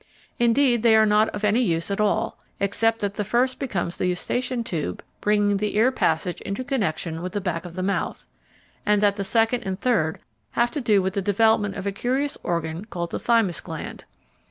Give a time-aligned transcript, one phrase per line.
[0.39, 4.07] Indeed, they are not of any use at all, except that the first becomes the
[4.07, 8.25] Eustachian tube bringing the ear passage into connection with the back of the mouth,
[8.83, 10.17] and that the second and third
[10.53, 14.05] have to do with the development of a curious organ called the thymus gland.